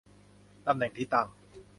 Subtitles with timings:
[0.67, 1.27] ตำแหน่งที่ตั้ง